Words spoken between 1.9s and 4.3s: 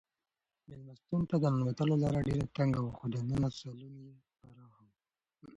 لاره ډېره تنګه وه خو دننه سالون یې